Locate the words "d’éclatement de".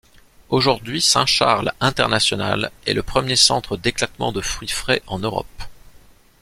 3.77-4.41